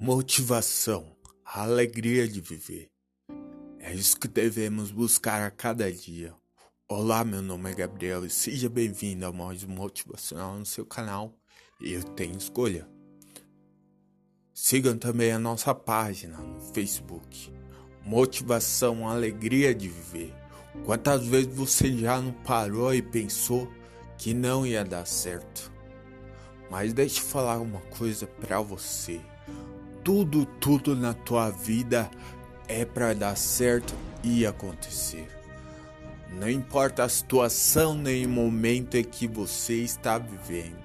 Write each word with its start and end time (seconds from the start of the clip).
motivação, 0.00 1.12
a 1.44 1.62
alegria 1.64 2.28
de 2.28 2.40
viver. 2.40 2.88
É 3.80 3.92
isso 3.92 4.16
que 4.16 4.28
devemos 4.28 4.92
buscar 4.92 5.42
a 5.42 5.50
cada 5.50 5.90
dia. 5.90 6.32
Olá, 6.88 7.24
meu 7.24 7.42
nome 7.42 7.72
é 7.72 7.74
Gabriel 7.74 8.24
e 8.24 8.30
seja 8.30 8.68
bem-vindo 8.68 9.26
ao 9.26 9.32
mais 9.32 9.64
motivacional 9.64 10.56
no 10.56 10.64
seu 10.64 10.86
canal 10.86 11.34
Eu 11.80 12.04
Tenho 12.04 12.38
Escolha. 12.38 12.88
Sigam 14.54 14.96
também 14.96 15.32
a 15.32 15.38
nossa 15.38 15.74
página 15.74 16.38
no 16.38 16.60
Facebook. 16.72 17.52
Motivação, 18.04 19.08
alegria 19.08 19.74
de 19.74 19.88
viver. 19.88 20.32
Quantas 20.86 21.26
vezes 21.26 21.52
você 21.52 21.92
já 21.98 22.20
não 22.20 22.32
parou 22.44 22.94
e 22.94 23.02
pensou 23.02 23.68
que 24.16 24.32
não 24.32 24.64
ia 24.64 24.84
dar 24.84 25.06
certo? 25.06 25.72
Mas 26.70 26.92
deixe 26.92 27.20
eu 27.20 27.24
falar 27.24 27.58
uma 27.58 27.80
coisa 27.80 28.28
para 28.28 28.60
você 28.60 29.20
tudo, 30.08 30.46
tudo 30.46 30.96
na 30.96 31.12
tua 31.12 31.50
vida 31.50 32.10
é 32.66 32.82
para 32.82 33.12
dar 33.12 33.36
certo 33.36 33.92
e 34.24 34.46
acontecer. 34.46 35.28
Não 36.32 36.48
importa 36.48 37.04
a 37.04 37.08
situação 37.10 37.94
nem 37.94 38.24
o 38.24 38.28
momento 38.30 38.94
em 38.96 39.04
que 39.04 39.28
você 39.28 39.74
está 39.74 40.16
vivendo, 40.16 40.78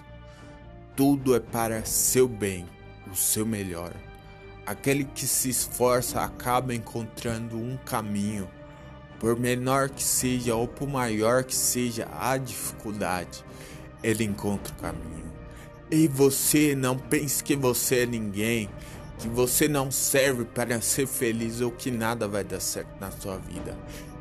tudo 0.94 1.34
é 1.34 1.40
para 1.40 1.86
seu 1.86 2.28
bem, 2.28 2.66
o 3.10 3.16
seu 3.16 3.46
melhor. 3.46 3.94
Aquele 4.66 5.06
que 5.06 5.26
se 5.26 5.50
esforça 5.50 6.20
acaba 6.20 6.76
encontrando 6.76 7.56
um 7.56 7.78
caminho, 7.78 8.46
por 9.22 9.40
menor 9.40 9.90
que 9.90 10.04
seja 10.04 10.54
ou 10.54 10.68
por 10.68 10.90
maior 10.90 11.46
que 11.46 11.56
seja 11.56 12.10
a 12.20 12.36
dificuldade, 12.36 13.42
ele 14.04 14.26
encontra 14.26 14.74
o 14.74 14.82
caminho. 14.82 15.32
E 15.90 16.10
você 16.10 16.76
não 16.76 16.98
pense 16.98 17.42
que 17.42 17.56
você 17.56 18.00
é 18.00 18.06
ninguém, 18.06 18.70
que 19.18 19.28
você 19.28 19.68
não 19.68 19.92
serve 19.92 20.46
para 20.46 20.82
ser 20.82 21.08
feliz 21.08 21.62
ou 21.62 21.72
que 21.72 21.92
nada 21.92 22.28
vai 22.28 22.44
dar 22.44 22.60
certo 22.60 23.00
na 23.00 23.12
sua 23.12 23.38
vida. 23.38 23.78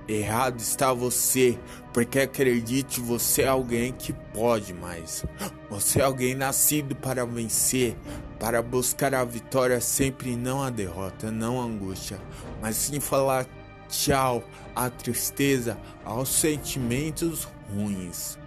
Errado 0.08 0.58
está 0.60 0.92
você, 0.92 1.58
porque 1.92 2.18
acredite, 2.18 3.00
você 3.00 3.42
é 3.42 3.48
alguém 3.48 3.92
que 3.92 4.12
pode 4.12 4.74
mais. 4.74 5.24
Você 5.70 6.00
é 6.00 6.04
alguém 6.04 6.34
nascido 6.34 6.94
para 6.96 7.24
vencer, 7.24 7.96
para 8.38 8.60
buscar 8.60 9.14
a 9.14 9.24
vitória 9.24 9.80
sempre, 9.80 10.36
não 10.36 10.62
a 10.62 10.70
derrota, 10.70 11.30
não 11.30 11.60
a 11.60 11.64
angústia, 11.64 12.20
mas 12.60 12.77
sim 12.77 12.98
falar 12.98 13.46
tchau 13.88 14.42
à 14.74 14.90
tristeza, 14.90 15.78
aos 16.04 16.28
sentimentos 16.28 17.46
ruins 17.72 18.38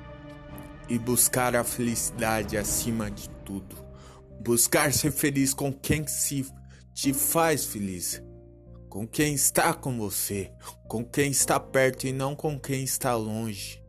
e 0.89 0.99
buscar 0.99 1.55
a 1.55 1.63
felicidade 1.63 2.57
acima 2.57 3.09
de 3.09 3.30
tudo. 3.43 3.84
Buscar 4.39 4.94
ser 4.94 5.11
feliz 5.11 5.53
com 5.53 5.72
quem 5.72 6.05
se 6.08 6.45
te 6.94 7.14
faz 7.14 7.66
feliz, 7.66 8.22
com 8.89 9.08
quem 9.08 9.33
está 9.33 9.73
com 9.73 9.97
você, 9.97 10.52
com 10.88 11.03
quem 11.03 11.31
está 11.31 11.59
perto 11.59 12.08
e 12.08 12.14
não 12.14 12.36
com 12.36 12.59
quem 12.59 12.83
está 12.83 13.16
longe. 13.16 13.83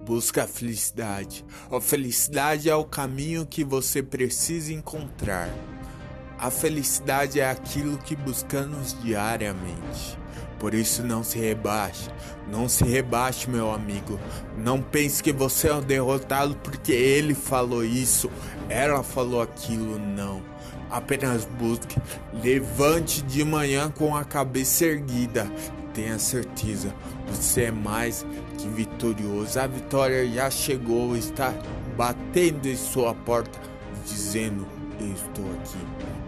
Busca 0.00 0.44
a 0.44 0.46
felicidade. 0.46 1.44
A 1.70 1.80
felicidade 1.80 2.68
é 2.68 2.74
o 2.74 2.84
caminho 2.84 3.46
que 3.46 3.64
você 3.64 4.02
precisa 4.02 4.72
encontrar. 4.72 5.48
A 6.38 6.52
felicidade 6.52 7.40
é 7.40 7.50
aquilo 7.50 7.98
que 7.98 8.14
buscamos 8.14 8.96
diariamente. 9.02 10.16
Por 10.60 10.72
isso 10.72 11.02
não 11.02 11.24
se 11.24 11.36
rebaixe, 11.36 12.08
não 12.48 12.68
se 12.68 12.84
rebaixe, 12.84 13.50
meu 13.50 13.72
amigo. 13.72 14.20
Não 14.56 14.80
pense 14.80 15.20
que 15.20 15.32
você 15.32 15.68
é 15.68 15.74
um 15.74 15.80
derrotado 15.80 16.54
porque 16.62 16.92
ele 16.92 17.34
falou 17.34 17.84
isso, 17.84 18.30
ela 18.68 19.02
falou 19.02 19.42
aquilo, 19.42 19.98
não. 19.98 20.40
Apenas 20.88 21.44
busque, 21.44 22.00
levante 22.32 23.20
de 23.22 23.44
manhã 23.44 23.90
com 23.90 24.16
a 24.16 24.24
cabeça 24.24 24.84
erguida. 24.84 25.50
Tenha 25.92 26.20
certeza, 26.20 26.94
você 27.26 27.64
é 27.64 27.70
mais 27.72 28.24
que 28.58 28.68
vitorioso. 28.68 29.58
A 29.58 29.66
vitória 29.66 30.24
já 30.28 30.48
chegou, 30.50 31.16
está 31.16 31.52
batendo 31.96 32.66
em 32.66 32.76
sua 32.76 33.12
porta, 33.12 33.58
dizendo: 34.06 34.66
Eu 35.00 35.12
estou 35.12 35.44
aqui. 35.52 36.27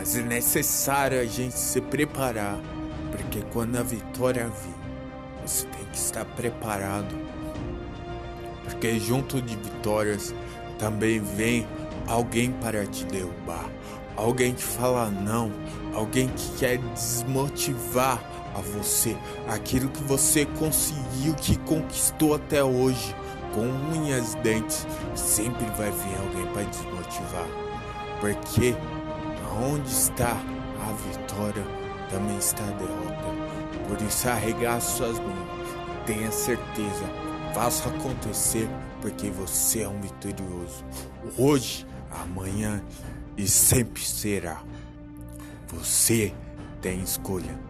Mas 0.00 0.16
é 0.16 0.22
necessário 0.22 1.20
a 1.20 1.26
gente 1.26 1.58
se 1.58 1.78
preparar 1.78 2.58
porque 3.10 3.42
quando 3.52 3.76
a 3.76 3.82
vitória 3.82 4.48
vir, 4.48 4.74
você 5.46 5.66
tem 5.66 5.84
que 5.92 5.98
estar 5.98 6.24
preparado. 6.24 7.14
Porque 8.64 8.98
junto 8.98 9.42
de 9.42 9.54
vitórias 9.56 10.34
também 10.78 11.20
vem 11.20 11.68
alguém 12.06 12.50
para 12.50 12.86
te 12.86 13.04
derrubar. 13.04 13.68
Alguém 14.16 14.54
que 14.54 14.62
fala 14.62 15.10
não, 15.10 15.52
alguém 15.92 16.28
que 16.28 16.50
quer 16.56 16.78
desmotivar 16.78 18.24
a 18.54 18.60
você 18.78 19.14
aquilo 19.48 19.90
que 19.90 20.02
você 20.04 20.46
conseguiu, 20.46 21.34
que 21.34 21.58
conquistou 21.58 22.36
até 22.36 22.64
hoje, 22.64 23.14
com 23.52 23.66
unhas 23.94 24.32
e 24.32 24.36
dentes, 24.38 24.86
sempre 25.14 25.66
vai 25.76 25.90
vir 25.90 26.16
alguém 26.22 26.46
para 26.54 26.62
desmotivar. 26.62 27.48
Porque 28.18 28.74
onde 29.52 29.88
está 29.88 30.32
a 30.32 30.92
vitória? 31.08 31.80
também 32.10 32.36
está 32.36 32.62
a 32.64 32.72
derrota. 32.72 33.88
Por 33.88 34.02
isso, 34.02 34.28
arregace 34.28 34.96
suas 34.96 35.18
mãos, 35.18 35.48
tenha 36.04 36.30
certeza, 36.30 37.04
faça 37.54 37.88
acontecer, 37.88 38.68
porque 39.00 39.30
você 39.30 39.82
é 39.82 39.88
um 39.88 40.00
vitorioso. 40.00 40.84
Hoje, 41.38 41.86
amanhã 42.10 42.82
e 43.36 43.46
sempre 43.46 44.02
será. 44.02 44.62
Você 45.68 46.34
tem 46.82 47.00
escolha. 47.00 47.69